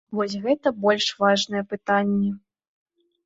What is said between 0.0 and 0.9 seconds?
Вось гэта